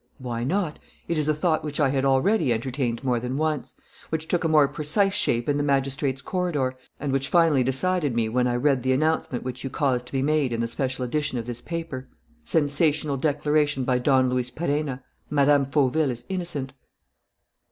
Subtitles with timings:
[0.17, 0.79] "Why not?
[1.07, 3.75] It is a thought which I had already entertained more than once,
[4.09, 8.27] which took a more precise shape in the magistrates' corridor, and which finally decided me
[8.27, 11.37] when I read the announcement which you caused to be made in the special edition
[11.37, 12.07] of this paper:
[12.43, 15.03] 'Sensational declaration by Don Luis Perenna.
[15.29, 15.65] Mme.
[15.65, 16.73] Fauville is innocent!'"